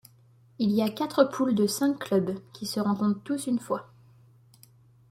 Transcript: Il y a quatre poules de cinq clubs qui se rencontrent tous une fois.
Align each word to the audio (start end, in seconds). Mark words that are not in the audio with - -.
Il 0.57 0.71
y 0.71 0.81
a 0.81 0.89
quatre 0.89 1.25
poules 1.25 1.53
de 1.53 1.67
cinq 1.67 1.99
clubs 1.99 2.39
qui 2.53 2.65
se 2.65 2.79
rencontrent 2.79 3.21
tous 3.21 3.45
une 3.45 3.59
fois. 3.59 3.93